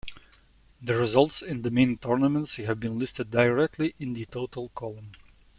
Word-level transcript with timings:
The 0.81 0.95
results 0.95 1.43
in 1.43 1.61
the 1.61 1.69
main 1.69 1.95
tournaments 1.99 2.55
have 2.55 2.79
been 2.79 2.97
listed 2.97 3.29
directly 3.29 3.93
in 3.99 4.13
the 4.13 4.25
total 4.25 4.69
column. 4.69 5.11